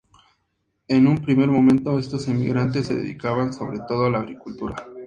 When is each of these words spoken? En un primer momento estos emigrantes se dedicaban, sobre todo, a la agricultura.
En 0.87 1.05
un 1.07 1.19
primer 1.19 1.47
momento 1.47 1.99
estos 1.99 2.27
emigrantes 2.27 2.87
se 2.87 2.95
dedicaban, 2.95 3.53
sobre 3.53 3.77
todo, 3.87 4.07
a 4.07 4.09
la 4.09 4.17
agricultura. 4.21 4.75